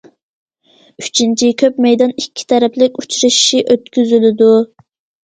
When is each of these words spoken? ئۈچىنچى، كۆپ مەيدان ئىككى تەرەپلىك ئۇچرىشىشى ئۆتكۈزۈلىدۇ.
ئۈچىنچى، 1.01 1.49
كۆپ 1.61 1.77
مەيدان 1.85 2.13
ئىككى 2.23 2.45
تەرەپلىك 2.53 2.97
ئۇچرىشىشى 3.03 3.61
ئۆتكۈزۈلىدۇ. 3.75 4.49